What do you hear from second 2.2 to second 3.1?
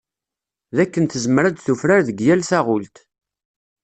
yal taɣult.